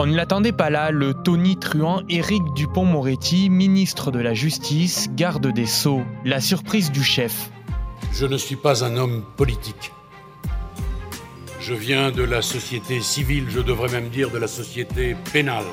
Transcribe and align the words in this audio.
On 0.00 0.06
ne 0.06 0.14
l'attendait 0.14 0.52
pas 0.52 0.70
là, 0.70 0.92
le 0.92 1.12
Tony 1.12 1.56
Truant 1.56 2.02
Éric 2.08 2.44
Dupont-Moretti, 2.54 3.50
ministre 3.50 4.12
de 4.12 4.20
la 4.20 4.32
Justice, 4.32 5.08
garde 5.16 5.48
des 5.48 5.66
Sceaux, 5.66 6.02
la 6.24 6.40
surprise 6.40 6.92
du 6.92 7.02
chef. 7.02 7.50
Je 8.12 8.24
ne 8.24 8.36
suis 8.36 8.54
pas 8.54 8.84
un 8.84 8.96
homme 8.96 9.24
politique. 9.36 9.90
Je 11.60 11.74
viens 11.74 12.12
de 12.12 12.22
la 12.22 12.42
société 12.42 13.00
civile, 13.00 13.46
je 13.48 13.58
devrais 13.58 13.88
même 13.88 14.08
dire 14.08 14.30
de 14.30 14.38
la 14.38 14.46
société 14.46 15.16
pénale. 15.32 15.66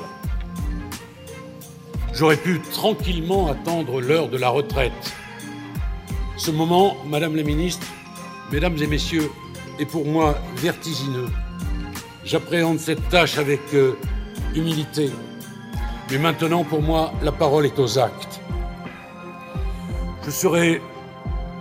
J'aurais 2.12 2.36
pu 2.36 2.60
tranquillement 2.72 3.46
attendre 3.46 4.00
l'heure 4.00 4.28
de 4.28 4.38
la 4.38 4.48
retraite. 4.48 5.14
Ce 6.36 6.50
moment, 6.50 6.96
Madame 7.06 7.36
la 7.36 7.44
Ministre, 7.44 7.86
Mesdames 8.50 8.76
et 8.82 8.88
Messieurs, 8.88 9.30
est 9.78 9.86
pour 9.86 10.04
moi 10.04 10.36
vertigineux. 10.56 11.28
J'appréhende 12.24 12.80
cette 12.80 13.08
tâche 13.08 13.38
avec 13.38 13.60
euh, 13.72 13.96
humilité. 14.56 15.10
Mais 16.10 16.18
maintenant, 16.18 16.64
pour 16.64 16.82
moi, 16.82 17.12
la 17.22 17.32
parole 17.32 17.66
est 17.66 17.78
aux 17.78 17.98
actes. 17.98 18.40
Je 20.24 20.30
serai 20.30 20.80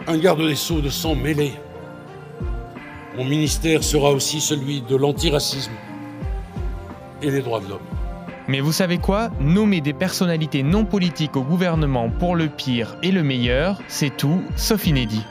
un 0.08 0.18
garde 0.18 0.42
des 0.46 0.56
sceaux 0.56 0.82
de 0.82 0.90
sang 0.90 1.16
mêlé. 1.16 1.54
Mon 3.18 3.26
ministère 3.26 3.84
sera 3.84 4.12
aussi 4.12 4.42
celui 4.42 4.82
de 4.82 4.96
l'antiracisme 4.96 5.72
et 7.22 7.32
des 7.32 7.42
droits 7.42 7.60
de 7.60 7.70
l'homme. 7.70 7.80
Mais 8.48 8.60
vous 8.60 8.72
savez 8.72 9.00
quoi? 9.00 9.32
Nommer 9.40 9.82
des 9.82 9.94
personnalités 9.94 10.62
non 10.62 10.86
politiques 10.86 11.36
au 11.36 11.42
gouvernement 11.42 12.10
pour 12.10 12.36
le 12.36 12.48
pire 12.48 12.96
et 13.02 13.12
le 13.12 13.24
meilleur, 13.24 13.82
c'est 13.88 14.16
tout, 14.16 14.44
sauf 14.56 14.86
inédit. 14.86 15.24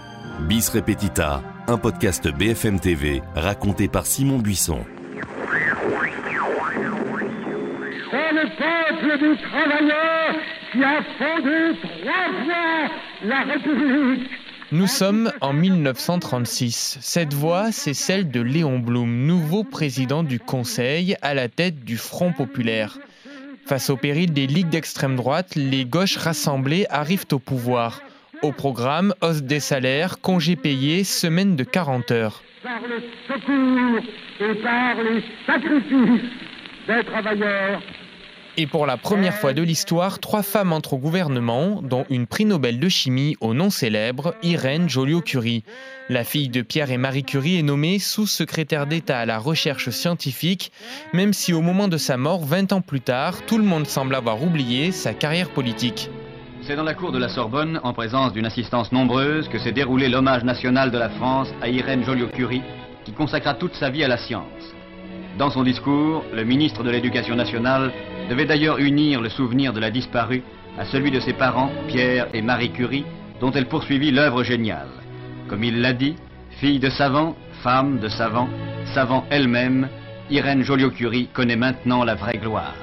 Bis 0.48 0.68
Repetita, 0.68 1.42
un 1.68 1.78
podcast 1.78 2.28
BFM 2.28 2.80
TV 2.80 3.22
raconté 3.36 3.86
par 3.86 4.06
Simon 4.06 4.38
Buisson. 4.38 4.80
Le 8.44 8.50
peuple 8.50 9.18
du 9.18 9.42
travailleur 9.42 10.34
qui 10.70 10.84
a 10.84 11.02
fondé 11.16 11.78
trois 11.80 12.44
fois 12.44 12.90
la 13.24 13.40
République. 13.40 14.28
Nous 14.70 14.86
sommes 14.86 15.32
en 15.40 15.54
1936. 15.54 16.98
Cette 17.00 17.32
voix, 17.32 17.72
c'est 17.72 17.94
celle 17.94 18.30
de 18.30 18.42
Léon 18.42 18.80
Blum, 18.80 19.24
nouveau 19.24 19.64
président 19.64 20.22
du 20.22 20.40
Conseil 20.40 21.16
à 21.22 21.32
la 21.32 21.48
tête 21.48 21.84
du 21.84 21.96
Front 21.96 22.32
populaire. 22.32 22.98
Face 23.64 23.88
au 23.88 23.96
péril 23.96 24.34
des 24.34 24.46
ligues 24.46 24.68
d'extrême 24.68 25.16
droite, 25.16 25.54
les 25.56 25.86
gauches 25.86 26.18
rassemblées 26.18 26.84
arrivent 26.90 27.26
au 27.32 27.38
pouvoir. 27.38 28.02
Au 28.42 28.52
programme, 28.52 29.14
hausse 29.22 29.42
des 29.42 29.60
salaires, 29.60 30.20
congés 30.20 30.56
payés, 30.56 31.02
semaine 31.04 31.56
de 31.56 31.64
40 31.64 32.10
heures. 32.10 32.42
Par 32.62 32.82
le 32.82 33.02
secours 33.26 34.02
et 34.40 34.54
par 34.56 35.02
les 35.02 35.24
sacrifices 35.46 36.30
des 36.86 37.04
travailleurs 37.04 37.80
Et 38.56 38.68
pour 38.68 38.86
la 38.86 38.96
première 38.96 39.34
fois 39.34 39.52
de 39.52 39.62
l'histoire, 39.62 40.20
trois 40.20 40.44
femmes 40.44 40.72
entrent 40.72 40.92
au 40.92 40.98
gouvernement, 40.98 41.82
dont 41.82 42.06
une 42.08 42.28
prix 42.28 42.44
Nobel 42.44 42.78
de 42.78 42.88
chimie 42.88 43.36
au 43.40 43.52
nom 43.52 43.68
célèbre, 43.68 44.36
Irène 44.44 44.88
Joliot-Curie. 44.88 45.64
La 46.08 46.22
fille 46.22 46.48
de 46.50 46.62
Pierre 46.62 46.92
et 46.92 46.96
Marie 46.96 47.24
Curie 47.24 47.58
est 47.58 47.62
nommée 47.62 47.98
sous-secrétaire 47.98 48.86
d'État 48.86 49.18
à 49.18 49.26
la 49.26 49.40
recherche 49.40 49.90
scientifique, 49.90 50.70
même 51.12 51.32
si 51.32 51.52
au 51.52 51.62
moment 51.62 51.88
de 51.88 51.96
sa 51.96 52.16
mort, 52.16 52.44
20 52.44 52.72
ans 52.72 52.80
plus 52.80 53.00
tard, 53.00 53.44
tout 53.44 53.58
le 53.58 53.64
monde 53.64 53.88
semble 53.88 54.14
avoir 54.14 54.40
oublié 54.40 54.92
sa 54.92 55.14
carrière 55.14 55.50
politique. 55.50 56.08
C'est 56.62 56.76
dans 56.76 56.84
la 56.84 56.94
cour 56.94 57.10
de 57.10 57.18
la 57.18 57.28
Sorbonne, 57.28 57.80
en 57.82 57.92
présence 57.92 58.32
d'une 58.32 58.46
assistance 58.46 58.92
nombreuse, 58.92 59.48
que 59.48 59.58
s'est 59.58 59.72
déroulé 59.72 60.08
l'hommage 60.08 60.44
national 60.44 60.92
de 60.92 60.98
la 60.98 61.10
France 61.10 61.48
à 61.60 61.68
Irène 61.68 62.04
Joliot-Curie, 62.04 62.62
qui 63.04 63.12
consacra 63.12 63.54
toute 63.54 63.74
sa 63.74 63.90
vie 63.90 64.04
à 64.04 64.08
la 64.08 64.16
science. 64.16 64.74
Dans 65.38 65.50
son 65.50 65.64
discours, 65.64 66.24
le 66.32 66.44
ministre 66.44 66.84
de 66.84 66.90
l'Éducation 66.90 67.34
nationale 67.34 67.92
devait 68.30 68.44
d'ailleurs 68.44 68.78
unir 68.78 69.20
le 69.20 69.28
souvenir 69.28 69.72
de 69.72 69.80
la 69.80 69.90
disparue 69.90 70.44
à 70.78 70.84
celui 70.84 71.10
de 71.10 71.18
ses 71.18 71.32
parents, 71.32 71.70
Pierre 71.88 72.28
et 72.34 72.40
Marie 72.40 72.70
Curie, 72.70 73.04
dont 73.40 73.50
elle 73.50 73.66
poursuivit 73.66 74.12
l'œuvre 74.12 74.44
géniale. 74.44 74.90
Comme 75.48 75.64
il 75.64 75.80
l'a 75.80 75.92
dit, 75.92 76.14
fille 76.60 76.78
de 76.78 76.88
savant, 76.88 77.34
femme 77.64 77.98
de 77.98 78.08
savant, 78.08 78.48
savant 78.94 79.24
elle-même, 79.30 79.88
Irène 80.30 80.62
Joliot-Curie 80.62 81.28
connaît 81.32 81.56
maintenant 81.56 82.04
la 82.04 82.14
vraie 82.14 82.38
gloire. 82.38 82.76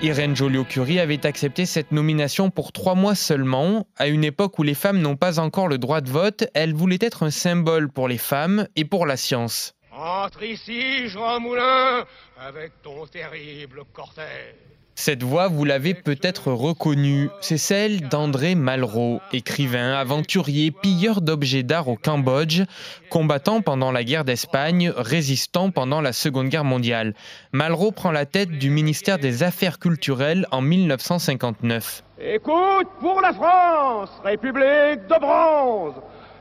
Irène 0.00 0.34
Joliot-Curie 0.34 1.00
avait 1.00 1.26
accepté 1.26 1.66
cette 1.66 1.92
nomination 1.92 2.48
pour 2.48 2.72
trois 2.72 2.94
mois 2.94 3.14
seulement. 3.14 3.86
À 3.98 4.08
une 4.08 4.24
époque 4.24 4.58
où 4.58 4.62
les 4.62 4.74
femmes 4.74 5.00
n'ont 5.00 5.16
pas 5.16 5.38
encore 5.38 5.68
le 5.68 5.78
droit 5.78 6.00
de 6.00 6.10
vote, 6.10 6.44
elle 6.54 6.72
voulait 6.72 6.98
être 7.00 7.22
un 7.22 7.30
symbole 7.30 7.90
pour 7.90 8.08
les 8.08 8.18
femmes 8.18 8.66
et 8.74 8.86
pour 8.86 9.04
la 9.04 9.16
science. 9.16 9.74
Entre 10.04 10.42
ici, 10.42 11.06
Jean 11.06 11.38
Moulin, 11.38 12.04
avec 12.36 12.72
ton 12.82 13.06
terrible 13.06 13.82
cortège. 13.92 14.56
Cette 14.96 15.22
voix, 15.22 15.46
vous 15.46 15.64
l'avez 15.64 15.94
peut-être 15.94 16.50
reconnue, 16.50 17.30
c'est 17.40 17.56
celle 17.56 18.08
d'André 18.08 18.56
Malraux, 18.56 19.20
écrivain, 19.32 19.94
aventurier, 19.94 20.72
pilleur 20.72 21.20
d'objets 21.20 21.62
d'art 21.62 21.86
au 21.86 21.94
Cambodge, 21.94 22.62
combattant 23.10 23.60
pendant 23.60 23.92
la 23.92 24.02
guerre 24.02 24.24
d'Espagne, 24.24 24.92
résistant 24.96 25.70
pendant 25.70 26.00
la 26.00 26.12
Seconde 26.12 26.48
Guerre 26.48 26.64
mondiale. 26.64 27.14
Malraux 27.52 27.92
prend 27.92 28.10
la 28.10 28.26
tête 28.26 28.50
du 28.50 28.70
ministère 28.70 29.20
des 29.20 29.44
Affaires 29.44 29.78
culturelles 29.78 30.48
en 30.50 30.62
1959. 30.62 32.02
Écoute 32.20 32.88
pour 32.98 33.20
la 33.20 33.32
France, 33.32 34.10
République 34.24 35.06
de 35.06 35.20
bronze, 35.20 35.94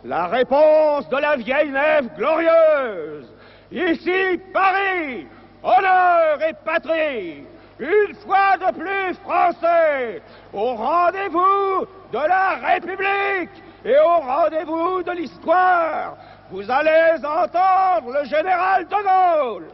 la 0.03 0.25
réponse 0.25 1.07
de 1.09 1.17
la 1.17 1.35
vieille 1.35 1.69
nef 1.69 2.07
glorieuse. 2.17 3.27
Ici, 3.71 4.37
Paris, 4.51 5.27
honneur 5.63 6.41
et 6.45 6.53
patrie, 6.65 7.43
une 7.79 8.15
fois 8.15 8.57
de 8.57 8.77
plus 8.77 9.15
français, 9.23 10.21
au 10.51 10.75
rendez-vous 10.75 11.85
de 12.11 12.17
la 12.17 12.57
République 12.67 13.63
et 13.85 13.95
au 13.97 14.19
rendez-vous 14.19 15.03
de 15.03 15.11
l'histoire. 15.11 16.17
Vous 16.51 16.69
allez 16.69 17.15
entendre 17.23 18.11
le 18.19 18.25
général 18.25 18.85
de 18.89 18.89
Gaulle. 18.89 19.67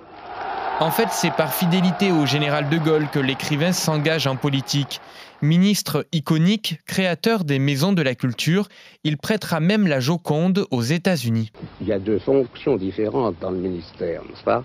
En 0.80 0.92
fait, 0.92 1.08
c'est 1.10 1.32
par 1.32 1.52
fidélité 1.52 2.12
au 2.12 2.28
général 2.28 2.70
de 2.70 2.78
Gaulle 2.78 3.08
que 3.12 3.18
l'écrivain 3.18 3.72
s'engage 3.72 4.28
en 4.28 4.36
politique. 4.36 5.02
Ministre 5.44 6.08
iconique, 6.14 6.80
créateur 6.88 7.44
des 7.44 7.60
maisons 7.60 7.94
de 7.94 8.02
la 8.02 8.16
culture, 8.16 8.68
il 9.04 9.18
prêtera 9.18 9.60
même 9.60 9.86
la 9.86 10.00
Joconde 10.00 10.66
aux 10.72 10.82
États-Unis. 10.82 11.52
Il 11.80 11.88
y 11.88 11.94
a 11.94 12.00
deux 12.00 12.18
fonctions 12.18 12.76
différentes 12.76 13.36
dans 13.40 13.52
le 13.52 13.58
ministère, 13.58 14.24
n'est-ce 14.24 14.44
pas? 14.44 14.64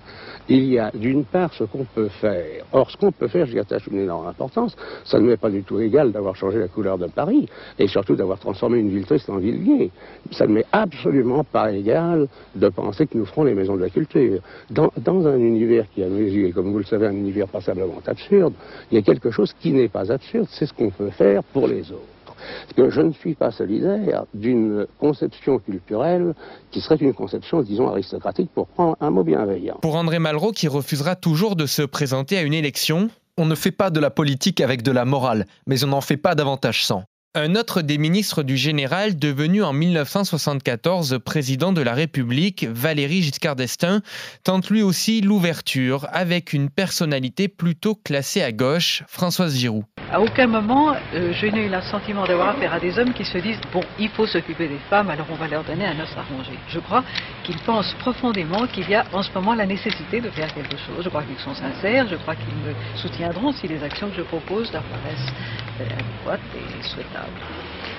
Il 0.48 0.64
y 0.64 0.78
a 0.78 0.90
d'une 0.94 1.24
part 1.24 1.52
ce 1.52 1.64
qu'on 1.64 1.84
peut 1.84 2.08
faire. 2.08 2.64
Or, 2.72 2.90
ce 2.90 2.96
qu'on 2.96 3.12
peut 3.12 3.28
faire, 3.28 3.46
j'y 3.46 3.58
attache 3.58 3.86
une 3.86 3.98
énorme 3.98 4.26
importance. 4.26 4.74
Ça 5.04 5.18
ne 5.20 5.26
m'est 5.26 5.36
pas 5.36 5.50
du 5.50 5.62
tout 5.62 5.78
égal 5.78 6.10
d'avoir 6.10 6.36
changé 6.36 6.58
la 6.58 6.68
couleur 6.68 6.96
de 6.96 7.06
Paris 7.06 7.48
et 7.78 7.86
surtout 7.86 8.16
d'avoir 8.16 8.38
transformé 8.38 8.78
une 8.78 8.88
ville 8.88 9.04
triste 9.04 9.28
en 9.28 9.36
ville 9.36 9.62
gaie. 9.62 9.90
Ça 10.30 10.46
ne 10.46 10.54
m'est 10.54 10.66
absolument 10.72 11.44
pas 11.44 11.70
égal 11.70 12.28
de 12.54 12.68
penser 12.70 13.06
que 13.06 13.18
nous 13.18 13.26
ferons 13.26 13.44
les 13.44 13.54
maisons 13.54 13.76
de 13.76 13.82
la 13.82 13.90
culture. 13.90 14.40
Dans, 14.70 14.90
un 15.26 15.38
univers 15.38 15.84
qui, 15.94 16.02
à 16.02 16.08
mes 16.08 16.30
yeux, 16.30 16.50
comme 16.52 16.72
vous 16.72 16.78
le 16.78 16.84
savez, 16.84 17.06
un 17.06 17.12
univers 17.12 17.46
passablement 17.46 18.00
absurde, 18.06 18.54
il 18.90 18.94
y 18.94 18.98
a 18.98 19.02
quelque 19.02 19.30
chose 19.30 19.54
qui 19.60 19.70
n'est 19.72 19.88
pas 19.88 20.10
absurde, 20.10 20.46
c'est 20.62 20.66
ce 20.68 20.72
qu'on 20.74 20.90
peut 20.90 21.10
faire 21.10 21.42
pour 21.42 21.66
les 21.66 21.90
autres. 21.90 22.06
Parce 22.26 22.72
que 22.76 22.90
je 22.90 23.00
ne 23.00 23.12
suis 23.12 23.34
pas 23.34 23.50
solidaire 23.50 24.26
d'une 24.32 24.86
conception 25.00 25.58
culturelle 25.58 26.34
qui 26.70 26.80
serait 26.80 26.96
une 26.96 27.14
conception, 27.14 27.62
disons, 27.62 27.88
aristocratique, 27.88 28.48
pour 28.54 28.68
prendre 28.68 28.96
un 29.00 29.10
mot 29.10 29.24
bienveillant. 29.24 29.78
Pour 29.82 29.96
André 29.96 30.20
Malraux, 30.20 30.52
qui 30.52 30.68
refusera 30.68 31.16
toujours 31.16 31.56
de 31.56 31.66
se 31.66 31.82
présenter 31.82 32.38
à 32.38 32.42
une 32.42 32.54
élection, 32.54 33.10
On 33.38 33.46
ne 33.46 33.54
fait 33.54 33.72
pas 33.72 33.90
de 33.90 33.98
la 33.98 34.10
politique 34.10 34.60
avec 34.60 34.82
de 34.82 34.92
la 34.92 35.04
morale, 35.06 35.46
mais 35.66 35.82
on 35.84 35.88
n'en 35.88 36.02
fait 36.02 36.18
pas 36.18 36.34
davantage 36.34 36.84
sans. 36.84 37.02
un 37.34 37.56
autre 37.56 37.80
des 37.80 37.96
ministres 37.96 38.42
du 38.42 38.58
général, 38.58 39.18
devenu 39.18 39.62
en 39.64 39.72
1974 39.72 41.18
président 41.24 41.72
de 41.72 41.80
la 41.80 41.94
République, 41.94 42.66
Valéry 42.68 43.22
Giscard 43.22 43.56
d'Estaing, 43.56 44.02
tente 44.44 44.68
lui 44.68 44.82
aussi 44.82 45.22
l'ouverture 45.22 46.06
avec 46.12 46.52
une 46.52 46.68
personnalité 46.68 47.48
plutôt 47.48 47.94
classée 47.94 48.42
à 48.42 48.52
gauche, 48.52 49.02
Françoise 49.08 49.56
Giroud. 49.56 49.84
À 50.12 50.20
aucun 50.20 50.46
moment, 50.46 50.94
euh, 51.14 51.32
je 51.32 51.46
n'ai 51.46 51.64
eu 51.64 51.70
le 51.70 51.80
sentiment 51.80 52.26
d'avoir 52.26 52.50
affaire 52.50 52.74
à 52.74 52.78
des 52.78 52.98
hommes 52.98 53.14
qui 53.14 53.24
se 53.24 53.38
disent 53.38 53.58
bon, 53.72 53.82
il 53.98 54.10
faut 54.10 54.26
s'occuper 54.26 54.68
des 54.68 54.78
femmes, 54.90 55.08
alors 55.08 55.26
on 55.30 55.36
va 55.36 55.48
leur 55.48 55.64
donner 55.64 55.86
un 55.86 55.98
os 56.00 56.14
à 56.18 56.22
ronger. 56.30 56.58
Je 56.68 56.80
crois 56.80 57.02
qu'ils 57.44 57.56
pensent 57.60 57.94
profondément 57.94 58.66
qu'il 58.66 58.90
y 58.90 58.94
a 58.94 59.06
en 59.10 59.22
ce 59.22 59.30
moment 59.34 59.54
la 59.54 59.64
nécessité 59.64 60.20
de 60.20 60.28
faire 60.28 60.52
quelque 60.52 60.76
chose. 60.76 61.02
Je 61.02 61.08
crois 61.08 61.22
qu'ils 61.22 61.38
sont 61.38 61.54
sincères, 61.54 62.06
je 62.08 62.16
crois 62.16 62.34
qu'ils 62.34 62.54
me 62.56 62.74
soutiendront 62.94 63.52
si 63.52 63.66
les 63.66 63.82
actions 63.82 64.10
que 64.10 64.16
je 64.16 64.22
propose 64.22 64.70
leur 64.70 64.82
paraissent 64.82 65.32
euh, 65.80 65.84
adéquates 65.84 66.40
et 66.56 66.82
souhaitables. 66.86 67.40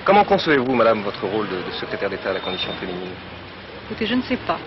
Comment 0.04 0.22
concevez-vous, 0.22 0.72
madame, 0.72 1.00
votre 1.02 1.26
rôle 1.26 1.48
de, 1.48 1.68
de 1.68 1.72
secrétaire 1.72 2.10
d'État 2.10 2.30
à 2.30 2.34
la 2.34 2.40
condition 2.40 2.70
féminine? 2.74 3.10
Écoutez, 3.86 4.06
je 4.06 4.14
ne 4.14 4.22
sais 4.22 4.36
pas. 4.36 4.60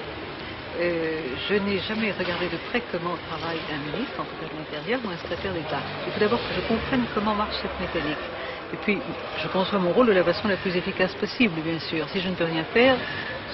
Euh, 0.80 1.22
je 1.50 1.56
n'ai 1.56 1.80
jamais 1.80 2.12
regardé 2.12 2.46
de 2.46 2.58
près 2.70 2.82
comment 2.92 3.16
travaille 3.30 3.58
un 3.74 3.82
ministre, 3.82 4.14
en 4.20 4.26
tout 4.26 4.38
cas 4.38 4.46
de 4.46 4.58
l'Intérieur, 4.62 5.00
ou 5.04 5.10
un 5.10 5.18
secrétaire 5.18 5.54
d'État. 5.54 5.82
Il 6.06 6.14
faut 6.14 6.20
d'abord 6.20 6.38
que 6.38 6.54
je 6.54 6.62
comprenne 6.68 7.06
comment 7.16 7.34
marche 7.34 7.56
cette 7.64 7.80
mécanique. 7.80 8.18
Et 8.74 8.78
puis, 8.78 8.98
je 9.42 9.48
conçois 9.48 9.80
mon 9.80 9.92
rôle 9.92 10.08
de 10.08 10.12
la 10.14 10.24
façon 10.24 10.48
la 10.48 10.58
plus 10.58 10.76
efficace 10.78 11.16
possible, 11.16 11.62
bien 11.62 11.80
sûr. 11.80 12.08
Si 12.10 12.22
je 12.22 12.30
ne 12.30 12.36
peux 12.36 12.44
rien 12.44 12.64
faire, 12.66 12.96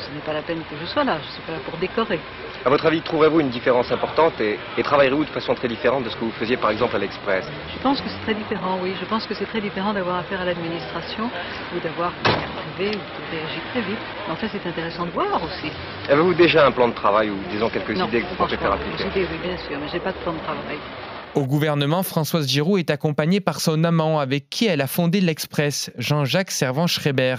ce 0.03 0.13
n'est 0.13 0.21
pas 0.25 0.33
la 0.33 0.41
peine 0.41 0.59
que 0.69 0.75
je 0.79 0.85
sois 0.85 1.03
là, 1.03 1.17
je 1.25 1.31
suis 1.31 1.41
pas 1.43 1.53
là 1.53 1.59
pour 1.67 1.77
décorer. 1.79 2.19
À 2.65 2.69
votre 2.69 2.85
avis, 2.85 3.01
trouverez-vous 3.01 3.39
une 3.41 3.49
différence 3.49 3.91
importante 3.91 4.39
et, 4.39 4.57
et 4.77 4.83
travaillerez-vous 4.83 5.25
de 5.25 5.29
façon 5.29 5.53
très 5.55 5.67
différente 5.67 6.03
de 6.03 6.09
ce 6.09 6.15
que 6.15 6.25
vous 6.25 6.31
faisiez 6.31 6.57
par 6.57 6.71
exemple 6.71 6.95
à 6.95 6.99
l'Express? 6.99 7.45
Je 7.75 7.81
pense 7.81 7.99
que 8.01 8.07
c'est 8.09 8.21
très 8.21 8.33
différent, 8.33 8.79
oui. 8.81 8.93
Je 8.99 9.05
pense 9.05 9.25
que 9.27 9.33
c'est 9.33 9.45
très 9.45 9.61
différent 9.61 9.93
d'avoir 9.93 10.17
affaire 10.17 10.41
à 10.41 10.45
l'administration 10.45 11.29
ou 11.75 11.79
d'avoir 11.79 12.11
privée 12.13 12.95
ou 12.95 12.99
de 12.99 13.37
réagir 13.37 13.61
très 13.71 13.81
vite. 13.81 13.99
Mais 14.27 14.33
enfin, 14.33 14.47
c'est 14.51 14.65
intéressant 14.67 15.05
de 15.05 15.11
voir 15.11 15.41
aussi. 15.43 15.71
Avez-vous 16.09 16.33
déjà 16.33 16.65
un 16.65 16.71
plan 16.71 16.87
de 16.87 16.93
travail 16.93 17.29
ou 17.29 17.37
disons 17.51 17.69
quelques 17.69 17.97
non, 17.97 18.07
idées 18.07 18.21
que 18.21 18.27
vous 18.27 18.35
comptez 18.35 18.57
faire 18.57 18.71
appliquer? 18.71 19.03
idées, 19.07 19.27
oui, 19.31 19.37
bien 19.43 19.57
sûr, 19.57 19.77
mais 19.79 19.87
j'ai 19.91 19.99
pas 19.99 20.11
de 20.11 20.17
plan 20.17 20.33
de 20.33 20.39
travail. 20.39 20.77
Au 21.35 21.47
gouvernement, 21.47 22.03
Françoise 22.03 22.47
Giroud 22.47 22.77
est 22.77 22.91
accompagnée 22.91 23.39
par 23.39 23.59
son 23.59 23.83
amant 23.83 24.19
avec 24.19 24.49
qui 24.49 24.67
elle 24.67 24.81
a 24.81 24.87
fondé 24.87 25.19
l'Express, 25.19 25.91
Jean-Jacques 25.97 26.51
Servan-Schreiber. 26.51 27.37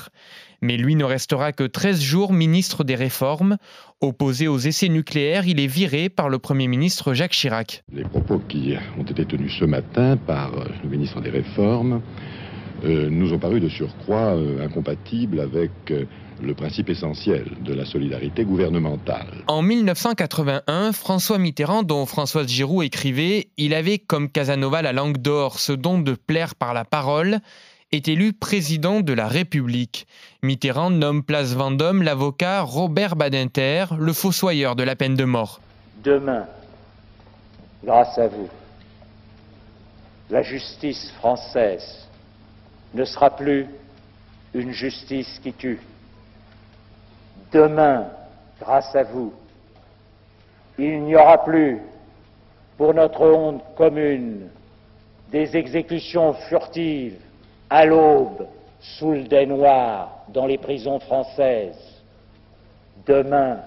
Mais 0.64 0.78
lui 0.78 0.94
ne 0.94 1.05
restera 1.05 1.52
que 1.52 1.64
13 1.64 2.00
jours 2.00 2.32
ministre 2.32 2.84
des 2.84 2.94
Réformes. 2.94 3.58
Opposé 4.00 4.49
aux 4.49 4.56
essais 4.56 4.88
nucléaires, 4.88 5.46
il 5.46 5.61
est 5.61 5.66
viré 5.66 6.08
par 6.08 6.31
le 6.31 6.38
Premier 6.38 6.69
ministre 6.69 7.12
Jacques 7.12 7.32
Chirac. 7.32 7.84
Les 7.93 8.05
propos 8.05 8.38
qui 8.38 8.72
ont 8.99 9.02
été 9.02 9.26
tenus 9.26 9.52
ce 9.61 9.66
matin 9.66 10.16
par 10.16 10.52
le 10.82 10.88
ministre 10.88 11.20
des 11.20 11.28
Réformes 11.28 12.00
euh, 12.82 13.11
nous 13.11 13.34
ont 13.34 13.38
paru 13.38 13.61
de 13.61 13.69
surcroît 13.69 14.37
euh, 14.37 14.64
incompatibles 14.64 15.40
avec 15.40 15.70
euh, 15.90 16.06
le 16.43 16.55
principe 16.55 16.88
essentiel 16.88 17.44
de 17.62 17.75
la 17.75 17.84
solidarité 17.84 18.46
gouvernementale. 18.46 19.44
En 19.49 19.61
1981, 19.61 20.93
François 20.93 21.37
Mitterrand, 21.37 21.82
dont 21.82 22.06
Françoise 22.06 22.49
Giroud 22.49 22.87
écrivait 22.87 23.49
Il 23.58 23.75
avait 23.75 23.99
comme 23.99 24.31
Casanova 24.31 24.81
la 24.81 24.94
langue 24.94 25.19
d'or, 25.19 25.58
ce 25.58 25.72
don 25.75 25.99
de 25.99 26.14
plaire 26.14 26.55
par 26.55 26.72
la 26.72 26.87
parole, 26.87 27.40
est 27.94 28.08
élu 28.08 28.32
président 28.32 29.00
de 29.00 29.12
la 29.12 29.29
République. 29.29 30.08
Mitterrand 30.43 30.91
nomme 30.91 31.23
place 31.23 31.55
Vendôme 31.55 32.02
l'avocat 32.02 32.62
Robert 32.62 33.14
Badinter, 33.14 33.85
le 33.96 34.12
fossoyeur 34.12 34.75
de 34.75 34.82
la 34.82 34.96
peine 34.96 35.14
de 35.14 35.25
mort. 35.25 35.61
Demain, 36.02 36.46
grâce 37.85 38.19
à 38.19 38.26
vous, 38.26 38.49
la 40.29 40.43
justice 40.43 41.12
française 41.19 42.08
ne 42.94 43.05
sera 43.05 43.31
plus 43.31 43.67
une 44.55 44.73
justice 44.73 45.38
qui 45.40 45.52
tue. 45.52 45.81
Demain, 47.52 48.08
grâce 48.61 48.93
à 48.97 49.05
vous, 49.05 49.32
il 50.79 51.00
n'y 51.05 51.14
aura 51.14 51.44
plus, 51.44 51.79
pour 52.76 52.93
notre 52.93 53.20
honte 53.20 53.62
commune, 53.76 54.49
des 55.31 55.56
exécutions 55.56 56.35
furtives 56.49 57.19
à 57.75 57.87
l'aube 57.87 58.47
sous 58.79 59.11
le 59.11 59.25
dais 59.25 59.47
dans 59.47 60.47
les 60.47 60.59
prisons 60.59 61.00
françaises. 61.00 62.05
Demain, 63.05 63.59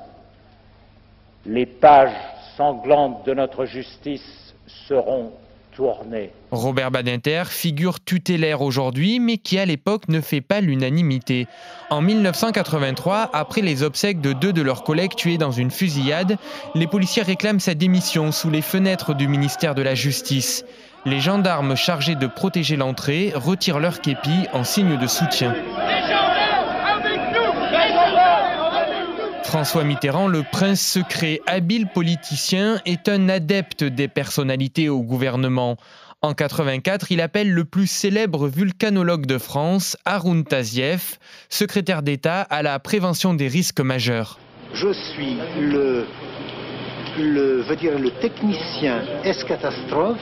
les 1.45 1.65
pages 1.65 2.15
sanglantes 2.55 3.25
de 3.25 3.33
notre 3.33 3.65
justice 3.65 4.55
seront 4.87 5.33
tournées. 5.75 6.31
Robert 6.51 6.89
Badinter, 6.89 7.43
figure 7.47 7.99
tutélaire 7.99 8.61
aujourd'hui, 8.61 9.19
mais 9.19 9.37
qui 9.37 9.59
à 9.59 9.65
l'époque 9.65 10.07
ne 10.07 10.21
fait 10.21 10.39
pas 10.39 10.61
l'unanimité. 10.61 11.45
En 11.89 12.01
1983, 12.01 13.29
après 13.33 13.59
les 13.59 13.83
obsèques 13.83 14.21
de 14.21 14.31
deux 14.31 14.53
de 14.53 14.61
leurs 14.61 14.85
collègues 14.85 15.15
tués 15.15 15.37
dans 15.37 15.51
une 15.51 15.69
fusillade, 15.69 16.37
les 16.75 16.87
policiers 16.87 17.23
réclament 17.23 17.59
sa 17.59 17.73
démission 17.73 18.31
sous 18.31 18.49
les 18.49 18.61
fenêtres 18.61 19.13
du 19.13 19.27
ministère 19.27 19.75
de 19.75 19.81
la 19.81 19.95
Justice. 19.95 20.63
Les 21.07 21.21
gendarmes 21.21 21.77
chargés 21.77 22.15
de 22.15 22.27
protéger 22.27 22.75
l'entrée 22.75 23.31
retirent 23.33 23.79
leur 23.79 24.01
képi 24.01 24.45
en 24.51 24.65
signe 24.65 24.97
de 24.97 25.07
soutien. 25.07 25.55
François 29.43 29.85
Mitterrand, 29.85 30.27
le 30.27 30.43
prince 30.43 30.81
secret, 30.81 31.39
habile 31.47 31.87
politicien, 31.87 32.81
est 32.85 33.07
un 33.07 33.29
adepte 33.29 33.85
des 33.85 34.09
personnalités 34.09 34.89
au 34.89 35.01
gouvernement. 35.01 35.77
En 36.21 36.33
84, 36.33 37.09
il 37.09 37.21
appelle 37.21 37.53
le 37.53 37.63
plus 37.63 37.87
célèbre 37.87 38.49
vulcanologue 38.49 39.25
de 39.25 39.37
France, 39.37 39.95
Haroun 40.03 40.43
Tazieff, 40.43 41.19
secrétaire 41.47 42.03
d'État 42.03 42.41
à 42.41 42.61
la 42.63 42.79
prévention 42.79 43.33
des 43.33 43.47
risques 43.47 43.79
majeurs. 43.79 44.39
Je 44.73 44.91
suis 44.91 45.37
le, 45.57 46.05
le, 47.17 47.75
dire, 47.77 47.97
le 47.97 48.11
technicien 48.19 49.03
S-catastrophe 49.23 50.19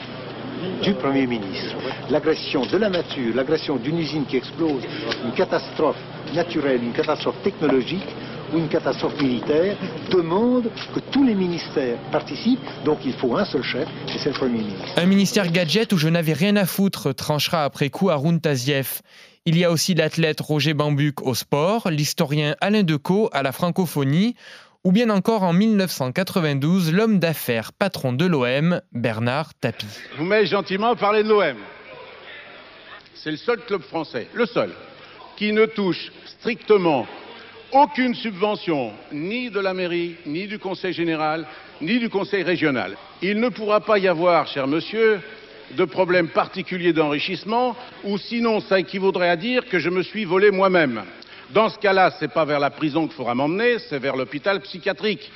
du 0.82 0.94
Premier 0.94 1.26
ministre. 1.26 1.76
L'agression 2.10 2.66
de 2.66 2.76
la 2.76 2.88
nature, 2.88 3.34
l'agression 3.34 3.76
d'une 3.76 3.98
usine 3.98 4.26
qui 4.26 4.36
explose, 4.36 4.82
une 5.24 5.32
catastrophe 5.32 5.96
naturelle, 6.34 6.82
une 6.82 6.92
catastrophe 6.92 7.42
technologique, 7.42 8.06
ou 8.52 8.58
une 8.58 8.68
catastrophe 8.68 9.20
militaire 9.20 9.76
demande 10.10 10.70
que 10.94 11.00
tous 11.10 11.24
les 11.24 11.34
ministères 11.34 11.98
participent. 12.12 12.60
Donc 12.84 12.98
il 13.04 13.12
faut 13.14 13.36
un 13.36 13.44
seul 13.44 13.62
chef, 13.62 13.88
c'est 14.06 14.26
le 14.26 14.34
Premier 14.34 14.58
ministre. 14.58 14.84
Un 14.96 15.06
ministère 15.06 15.50
gadget 15.50 15.92
où 15.92 15.98
je 15.98 16.08
n'avais 16.08 16.32
rien 16.32 16.56
à 16.56 16.66
foutre, 16.66 17.14
tranchera 17.14 17.64
après 17.64 17.90
coup 17.90 18.10
Haroun 18.10 18.40
Tazieff. 18.40 19.02
Il 19.48 19.56
y 19.56 19.64
a 19.64 19.70
aussi 19.70 19.94
l'athlète 19.94 20.40
Roger 20.40 20.74
Bambuc 20.74 21.22
au 21.22 21.34
sport, 21.34 21.88
l'historien 21.88 22.56
Alain 22.60 22.82
Decaux 22.82 23.30
à 23.32 23.44
la 23.44 23.52
francophonie, 23.52 24.34
ou 24.86 24.92
bien 24.92 25.10
encore 25.10 25.42
en 25.42 25.52
1992, 25.52 26.92
l'homme 26.92 27.18
d'affaires 27.18 27.72
patron 27.72 28.12
de 28.12 28.24
l'OM, 28.24 28.80
Bernard 28.92 29.52
Tapie. 29.60 29.88
Vous 30.16 30.24
m'avez 30.24 30.46
gentiment 30.46 30.94
parlé 30.94 31.24
de 31.24 31.28
l'OM. 31.28 31.56
C'est 33.12 33.32
le 33.32 33.36
seul 33.36 33.58
club 33.66 33.82
français, 33.82 34.28
le 34.32 34.46
seul, 34.46 34.70
qui 35.36 35.52
ne 35.52 35.66
touche 35.66 36.12
strictement 36.38 37.04
aucune 37.72 38.14
subvention, 38.14 38.92
ni 39.10 39.50
de 39.50 39.58
la 39.58 39.74
mairie, 39.74 40.14
ni 40.24 40.46
du 40.46 40.60
conseil 40.60 40.92
général, 40.92 41.46
ni 41.80 41.98
du 41.98 42.08
conseil 42.08 42.44
régional. 42.44 42.96
Il 43.22 43.40
ne 43.40 43.48
pourra 43.48 43.80
pas 43.80 43.98
y 43.98 44.06
avoir, 44.06 44.46
cher 44.46 44.68
monsieur, 44.68 45.18
de 45.76 45.84
problème 45.84 46.28
particulier 46.28 46.92
d'enrichissement, 46.92 47.74
ou 48.04 48.18
sinon 48.18 48.60
ça 48.60 48.78
équivaudrait 48.78 49.30
à 49.30 49.36
dire 49.36 49.68
que 49.68 49.80
je 49.80 49.90
me 49.90 50.04
suis 50.04 50.24
volé 50.24 50.52
moi-même. 50.52 51.02
Dans 51.54 51.68
ce 51.68 51.78
cas-là, 51.78 52.10
ce 52.10 52.24
n'est 52.24 52.30
pas 52.30 52.44
vers 52.44 52.58
la 52.58 52.70
prison 52.70 53.06
qu'il 53.06 53.14
faudra 53.16 53.34
m'emmener, 53.34 53.78
c'est 53.88 53.98
vers 53.98 54.16
l'hôpital 54.16 54.60
psychiatrique. 54.60 55.30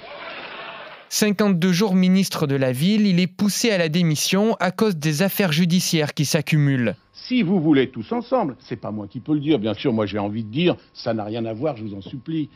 52 1.08 1.72
jours 1.72 1.94
ministre 1.94 2.46
de 2.46 2.56
la 2.56 2.72
ville, 2.72 3.06
il 3.06 3.20
est 3.20 3.26
poussé 3.26 3.70
à 3.70 3.78
la 3.78 3.88
démission 3.88 4.56
à 4.60 4.70
cause 4.70 4.96
des 4.96 5.22
affaires 5.22 5.52
judiciaires 5.52 6.14
qui 6.14 6.24
s'accumulent. 6.24 6.94
Si 7.12 7.42
vous 7.42 7.60
voulez 7.60 7.90
tous 7.90 8.10
ensemble, 8.12 8.56
c'est 8.60 8.80
pas 8.80 8.90
moi 8.90 9.06
qui 9.08 9.20
peux 9.20 9.34
le 9.34 9.40
dire, 9.40 9.58
bien 9.58 9.74
sûr, 9.74 9.92
moi 9.92 10.06
j'ai 10.06 10.18
envie 10.18 10.42
de 10.42 10.50
dire, 10.50 10.76
ça 10.94 11.14
n'a 11.14 11.24
rien 11.24 11.44
à 11.44 11.52
voir, 11.52 11.76
je 11.76 11.84
vous 11.84 11.94
en 11.94 12.00
supplie. 12.00 12.48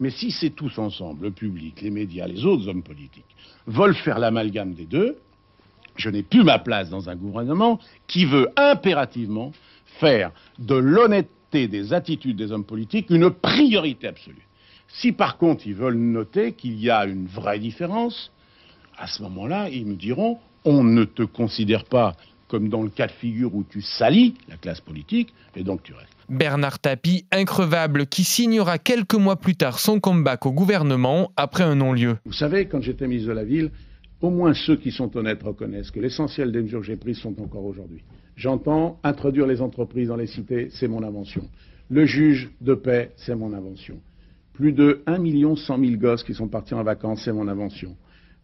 Mais 0.00 0.10
si 0.10 0.30
c'est 0.30 0.50
tous 0.50 0.78
ensemble, 0.78 1.24
le 1.24 1.30
public, 1.30 1.80
les 1.80 1.90
médias, 1.90 2.26
les 2.26 2.44
autres 2.44 2.68
hommes 2.68 2.82
politiques, 2.82 3.24
veulent 3.66 3.96
faire 3.96 4.18
l'amalgame 4.18 4.74
des 4.74 4.84
deux, 4.84 5.16
je 5.96 6.10
n'ai 6.10 6.22
plus 6.22 6.44
ma 6.44 6.58
place 6.58 6.90
dans 6.90 7.08
un 7.08 7.16
gouvernement 7.16 7.78
qui 8.06 8.24
veut 8.26 8.48
impérativement 8.56 9.52
faire 9.98 10.30
de 10.58 10.76
l'honnêteté 10.76 11.32
des 11.52 11.92
attitudes 11.92 12.36
des 12.36 12.52
hommes 12.52 12.64
politiques 12.64 13.10
une 13.10 13.30
priorité 13.30 14.08
absolue. 14.08 14.46
Si 14.88 15.12
par 15.12 15.36
contre 15.38 15.66
ils 15.66 15.74
veulent 15.74 15.96
noter 15.96 16.52
qu'il 16.52 16.78
y 16.78 16.90
a 16.90 17.06
une 17.06 17.26
vraie 17.26 17.58
différence, 17.58 18.30
à 18.96 19.06
ce 19.06 19.22
moment-là, 19.22 19.68
ils 19.68 19.86
me 19.86 19.94
diront 19.94 20.38
on 20.64 20.82
ne 20.82 21.04
te 21.04 21.22
considère 21.22 21.84
pas 21.84 22.16
comme 22.48 22.68
dans 22.68 22.82
le 22.82 22.88
cas 22.88 23.06
de 23.06 23.12
figure 23.12 23.54
où 23.54 23.62
tu 23.62 23.82
salis 23.82 24.34
la 24.48 24.56
classe 24.56 24.80
politique, 24.80 25.32
et 25.54 25.62
donc 25.62 25.82
tu 25.82 25.92
restes. 25.92 26.08
Bernard 26.28 26.78
Tapie, 26.78 27.26
increvable, 27.30 28.06
qui 28.06 28.24
signera 28.24 28.78
quelques 28.78 29.14
mois 29.14 29.36
plus 29.36 29.54
tard 29.54 29.78
son 29.78 30.00
comeback 30.00 30.46
au 30.46 30.52
gouvernement 30.52 31.30
après 31.36 31.64
un 31.64 31.74
non-lieu. 31.74 32.16
Vous 32.24 32.32
savez, 32.32 32.66
quand 32.66 32.80
j'étais 32.80 33.06
ministre 33.06 33.28
de 33.28 33.34
la 33.34 33.44
Ville, 33.44 33.70
au 34.20 34.30
moins 34.30 34.52
ceux 34.54 34.76
qui 34.76 34.90
sont 34.90 35.14
honnêtes 35.16 35.42
reconnaissent 35.42 35.90
que 35.90 36.00
l'essentiel 36.00 36.50
des 36.50 36.62
mesures 36.62 36.80
que 36.80 36.86
j'ai 36.86 36.96
prises 36.96 37.18
sont 37.18 37.40
encore 37.40 37.64
aujourd'hui. 37.64 38.02
J'entends 38.38 39.00
introduire 39.02 39.48
les 39.48 39.60
entreprises 39.60 40.06
dans 40.06 40.16
les 40.16 40.28
cités, 40.28 40.68
c'est 40.70 40.86
mon 40.86 41.02
invention. 41.02 41.42
Le 41.90 42.06
juge 42.06 42.48
de 42.60 42.74
paix, 42.74 43.10
c'est 43.16 43.34
mon 43.34 43.52
invention. 43.52 43.96
Plus 44.52 44.72
de 44.72 45.02
1 45.06 45.18
million 45.18 45.56
100 45.56 45.76
000 45.76 45.96
gosses 45.96 46.22
qui 46.22 46.34
sont 46.34 46.46
partis 46.46 46.72
en 46.72 46.84
vacances, 46.84 47.22
c'est 47.24 47.32
mon 47.32 47.48
invention. 47.48 47.96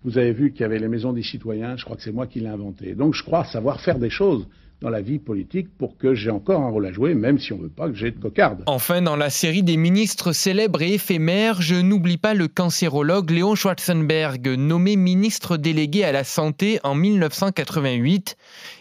Vous 0.03 0.19
avez 0.19 0.33
vu 0.33 0.51
qu'il 0.51 0.63
y 0.63 0.65
avait 0.65 0.81
les 0.81 0.89
maisons 0.89 1.13
des 1.13 1.23
citoyens, 1.23 1.77
je 1.77 1.85
crois 1.85 1.97
que 1.97 2.03
c'est 2.03 2.11
moi 2.11 2.27
qui 2.27 2.41
l'ai 2.41 2.49
inventé. 2.49 2.97
Donc 2.97 3.15
je 3.15 3.23
crois 3.23 3.45
savoir 3.45 3.81
faire 3.83 4.01
des 4.01 4.11
choses 4.11 4.49
dans 4.81 4.91
la 4.91 5.01
vie 5.01 5.19
politique 5.19 5.69
pour 5.79 5.97
que 5.97 6.15
j'ai 6.15 6.31
encore 6.31 6.61
un 6.61 6.69
rôle 6.69 6.87
à 6.87 6.93
jouer, 6.93 7.15
même 7.15 7.39
si 7.39 7.53
on 7.53 7.59
ne 7.59 7.63
veut 7.63 7.69
pas 7.69 7.89
que 7.89 7.95
j'ai 7.95 8.11
de 8.11 8.19
cocarde. 8.19 8.63
Enfin, 8.67 9.01
dans 9.03 9.17
la 9.17 9.31
série 9.31 9.63
des 9.63 9.77
ministres 9.77 10.33
célèbres 10.33 10.83
et 10.83 10.95
éphémères, 10.95 11.63
je 11.63 11.77
n'oublie 11.77 12.19
pas 12.19 12.35
le 12.35 12.49
cancérologue 12.49 13.31
Léon 13.31 13.55
Schwarzenberg, 13.55 14.47
nommé 14.59 14.97
ministre 14.97 15.57
délégué 15.57 16.05
à 16.05 16.13
la 16.13 16.25
Santé 16.25 16.81
en 16.83 16.95
1988. 16.95 18.37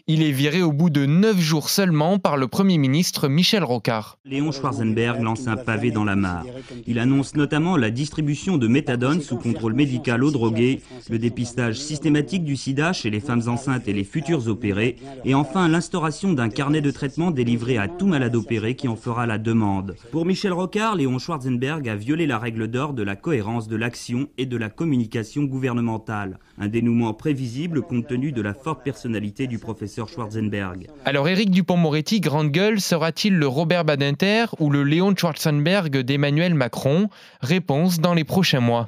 Il 0.07 0.21
est 0.21 0.31
viré 0.31 0.61
au 0.61 0.73
bout 0.73 0.89
de 0.89 1.05
neuf 1.05 1.39
jours 1.39 1.69
seulement 1.69 2.19
par 2.19 2.35
le 2.35 2.49
Premier 2.49 2.77
ministre 2.77 3.29
Michel 3.29 3.63
Rocard. 3.63 4.17
Léon 4.25 4.51
Schwarzenberg 4.51 5.21
lance 5.21 5.47
un 5.47 5.55
pavé 5.55 5.91
dans 5.91 6.03
la 6.03 6.17
mare. 6.17 6.45
Il 6.85 6.99
annonce 6.99 7.35
notamment 7.35 7.77
la 7.77 7.89
distribution 7.89 8.57
de 8.57 8.67
méthadone 8.67 9.21
sous 9.21 9.37
contrôle 9.37 9.73
médical 9.73 10.23
aux 10.25 10.31
drogués, 10.31 10.81
le 11.09 11.19
dépistage 11.19 11.79
systématique 11.79 12.43
du 12.43 12.57
sida 12.57 12.91
chez 12.91 13.09
les 13.09 13.21
femmes 13.21 13.47
enceintes 13.47 13.87
et 13.87 13.93
les 13.93 14.03
futurs 14.03 14.49
opérés, 14.49 14.97
et 15.23 15.33
enfin 15.33 15.69
l'installation 15.69 15.82
l'instauration 15.83 16.31
d'un 16.31 16.47
carnet 16.47 16.79
de 16.79 16.91
traitement 16.91 17.29
délivré 17.29 17.77
à 17.77 17.89
tout 17.89 18.07
malade 18.07 18.37
opéré 18.37 18.77
qui 18.77 18.87
en 18.87 18.95
fera 18.95 19.25
la 19.25 19.37
demande. 19.37 19.97
Pour 20.11 20.25
Michel 20.25 20.53
Rocard, 20.53 20.95
Léon 20.95 21.19
Schwarzenberg 21.19 21.89
a 21.89 21.95
violé 21.97 22.25
la 22.25 22.39
règle 22.39 22.69
d'or 22.69 22.93
de 22.93 23.03
la 23.03 23.17
cohérence 23.17 23.67
de 23.67 23.75
l'action 23.75 24.29
et 24.37 24.45
de 24.45 24.55
la 24.55 24.69
communication 24.69 25.43
gouvernementale. 25.43 26.39
Un 26.57 26.69
dénouement 26.69 27.13
prévisible 27.13 27.81
compte 27.81 28.07
tenu 28.07 28.31
de 28.31 28.41
la 28.41 28.53
forte 28.53 28.81
personnalité 28.81 29.45
du 29.45 29.59
professeur 29.59 30.07
Schwarzenberg. 30.07 30.87
Alors 31.03 31.27
Éric 31.27 31.51
Dupont-Moretti, 31.51 32.21
grande 32.21 32.51
gueule, 32.51 32.79
sera-t-il 32.79 33.35
le 33.35 33.47
Robert 33.47 33.83
Badinter 33.83 34.45
ou 34.59 34.69
le 34.69 34.85
Léon 34.85 35.13
Schwarzenberg 35.13 35.97
d'Emmanuel 35.97 36.55
Macron? 36.55 37.09
Réponse 37.41 37.99
dans 37.99 38.13
les 38.13 38.23
prochains 38.23 38.61
mois. 38.61 38.87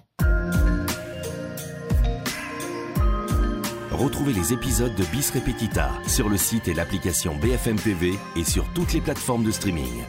Retrouvez 3.96 4.34
les 4.34 4.52
épisodes 4.52 4.94
de 4.94 5.06
Bis 5.06 5.32
Repetita 5.32 5.90
sur 6.06 6.28
le 6.28 6.36
site 6.36 6.68
et 6.68 6.74
l'application 6.74 7.34
BFM 7.36 7.78
TV 7.78 8.16
et 8.36 8.44
sur 8.44 8.68
toutes 8.74 8.92
les 8.92 9.00
plateformes 9.00 9.46
de 9.46 9.52
streaming. 9.52 10.04